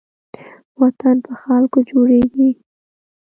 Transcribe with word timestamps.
وطن 0.81 1.15
په 1.25 1.33
خلکو 1.41 1.79
جوړېږي 1.89 2.49